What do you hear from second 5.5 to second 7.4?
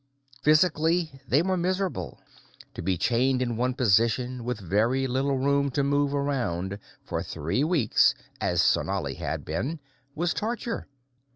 to move around, for